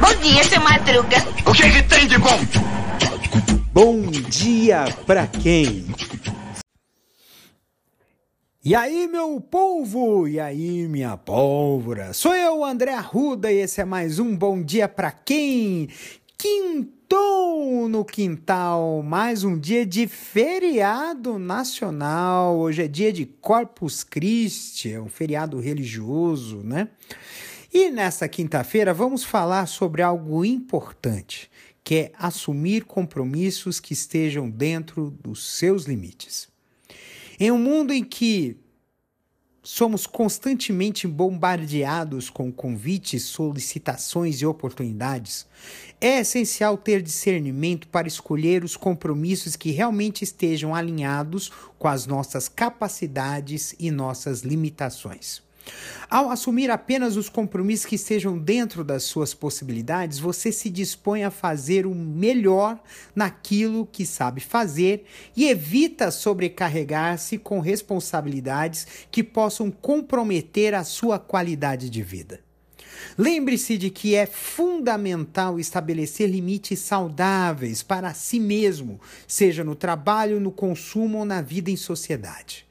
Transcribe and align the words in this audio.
Bom 0.00 0.14
dia, 0.22 0.44
seu 0.44 0.60
Madruga. 0.60 1.16
O 1.46 1.52
que, 1.52 1.70
que 1.70 1.82
tem 1.82 2.06
de 2.06 2.18
bom? 2.18 2.38
Bom 3.72 4.02
dia 4.10 4.84
pra 5.06 5.26
quem? 5.26 5.86
E 8.64 8.74
aí, 8.74 9.06
meu 9.06 9.40
povo? 9.40 10.26
E 10.26 10.40
aí, 10.40 10.88
minha 10.88 11.16
pólvora? 11.16 12.12
Sou 12.12 12.34
eu, 12.34 12.64
André 12.64 12.94
Arruda, 12.94 13.52
e 13.52 13.58
esse 13.58 13.80
é 13.80 13.84
mais 13.84 14.18
um 14.18 14.36
Bom 14.36 14.62
Dia 14.62 14.88
Pra 14.88 15.12
Quem? 15.12 15.88
Quintou 16.38 17.88
no 17.88 18.04
quintal, 18.04 19.02
mais 19.02 19.42
um 19.42 19.58
dia 19.58 19.86
de 19.86 20.06
feriado 20.06 21.38
nacional. 21.38 22.58
Hoje 22.58 22.82
é 22.82 22.88
dia 22.88 23.10
de 23.10 23.24
Corpus 23.24 24.04
Christi, 24.04 24.92
é 24.92 25.00
um 25.00 25.08
feriado 25.08 25.58
religioso, 25.58 26.58
né? 26.58 26.88
E 27.72 27.90
nessa 27.90 28.28
quinta-feira 28.28 28.92
vamos 28.92 29.24
falar 29.24 29.66
sobre 29.66 30.02
algo 30.02 30.44
importante, 30.44 31.50
que 31.82 31.94
é 31.94 32.12
assumir 32.18 32.84
compromissos 32.84 33.80
que 33.80 33.94
estejam 33.94 34.50
dentro 34.50 35.10
dos 35.22 35.56
seus 35.56 35.84
limites. 35.84 36.48
Em 37.40 37.50
um 37.50 37.58
mundo 37.58 37.94
em 37.94 38.04
que 38.04 38.58
somos 39.68 40.06
constantemente 40.06 41.08
bombardeados 41.08 42.30
com 42.30 42.52
convites, 42.52 43.24
solicitações 43.24 44.40
e 44.40 44.46
oportunidades, 44.46 45.44
é 46.00 46.20
essencial 46.20 46.78
ter 46.78 47.02
discernimento 47.02 47.88
para 47.88 48.06
escolher 48.06 48.62
os 48.62 48.76
compromissos 48.76 49.56
que 49.56 49.72
realmente 49.72 50.22
estejam 50.22 50.72
alinhados 50.72 51.50
com 51.80 51.88
as 51.88 52.06
nossas 52.06 52.48
capacidades 52.48 53.74
e 53.76 53.90
nossas 53.90 54.42
limitações. 54.42 55.45
Ao 56.08 56.30
assumir 56.30 56.70
apenas 56.70 57.16
os 57.16 57.28
compromissos 57.28 57.86
que 57.86 57.96
estejam 57.96 58.38
dentro 58.38 58.84
das 58.84 59.02
suas 59.02 59.34
possibilidades, 59.34 60.18
você 60.18 60.52
se 60.52 60.70
dispõe 60.70 61.24
a 61.24 61.30
fazer 61.30 61.86
o 61.86 61.94
melhor 61.94 62.80
naquilo 63.14 63.86
que 63.86 64.06
sabe 64.06 64.40
fazer 64.40 65.04
e 65.36 65.48
evita 65.48 66.10
sobrecarregar-se 66.10 67.38
com 67.38 67.58
responsabilidades 67.58 68.86
que 69.10 69.24
possam 69.24 69.70
comprometer 69.70 70.74
a 70.74 70.84
sua 70.84 71.18
qualidade 71.18 71.90
de 71.90 72.02
vida. 72.02 72.40
Lembre-se 73.18 73.76
de 73.76 73.90
que 73.90 74.14
é 74.14 74.26
fundamental 74.26 75.58
estabelecer 75.58 76.28
limites 76.28 76.78
saudáveis 76.80 77.82
para 77.82 78.12
si 78.14 78.38
mesmo, 78.38 79.00
seja 79.26 79.64
no 79.64 79.74
trabalho, 79.74 80.40
no 80.40 80.50
consumo 80.50 81.18
ou 81.18 81.24
na 81.24 81.42
vida 81.42 81.70
em 81.70 81.76
sociedade. 81.76 82.65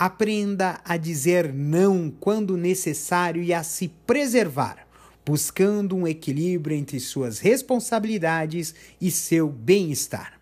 Aprenda 0.00 0.80
a 0.82 0.96
dizer 0.96 1.52
não 1.52 2.10
quando 2.10 2.56
necessário 2.56 3.42
e 3.42 3.52
a 3.52 3.62
se 3.62 3.88
preservar, 4.06 4.88
buscando 5.26 5.94
um 5.94 6.08
equilíbrio 6.08 6.74
entre 6.74 6.98
suas 6.98 7.38
responsabilidades 7.38 8.74
e 8.98 9.10
seu 9.10 9.46
bem-estar. 9.46 10.40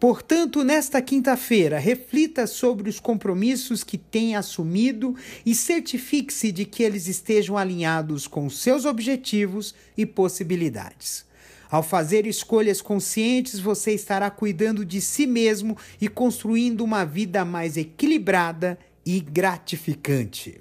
Portanto, 0.00 0.64
nesta 0.64 1.02
quinta-feira, 1.02 1.78
reflita 1.78 2.46
sobre 2.46 2.88
os 2.88 2.98
compromissos 2.98 3.84
que 3.84 3.98
tem 3.98 4.36
assumido 4.36 5.14
e 5.44 5.54
certifique-se 5.54 6.50
de 6.50 6.64
que 6.64 6.82
eles 6.82 7.08
estejam 7.08 7.58
alinhados 7.58 8.26
com 8.26 8.48
seus 8.48 8.86
objetivos 8.86 9.74
e 9.98 10.06
possibilidades. 10.06 11.26
Ao 11.72 11.82
fazer 11.82 12.26
escolhas 12.26 12.82
conscientes, 12.82 13.58
você 13.58 13.92
estará 13.92 14.30
cuidando 14.30 14.84
de 14.84 15.00
si 15.00 15.26
mesmo 15.26 15.74
e 15.98 16.06
construindo 16.06 16.84
uma 16.84 17.02
vida 17.02 17.46
mais 17.46 17.78
equilibrada 17.78 18.78
e 19.06 19.18
gratificante. 19.18 20.60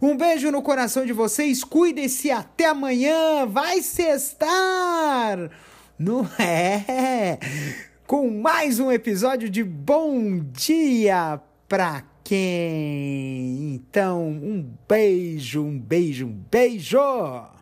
Um 0.00 0.16
beijo 0.16 0.52
no 0.52 0.62
coração 0.62 1.04
de 1.04 1.12
vocês, 1.12 1.64
cuidem-se 1.64 2.30
até 2.30 2.66
amanhã, 2.66 3.46
vai 3.46 3.82
sextar! 3.82 5.50
Não 5.98 6.24
é? 6.38 7.36
Com 8.06 8.30
mais 8.30 8.78
um 8.78 8.92
episódio 8.92 9.50
de 9.50 9.64
Bom 9.64 10.38
Dia 10.52 11.40
pra 11.68 12.04
quem? 12.22 13.74
Então, 13.74 14.28
um 14.28 14.70
beijo, 14.88 15.64
um 15.64 15.76
beijo, 15.76 16.26
um 16.26 16.44
beijo! 16.48 17.61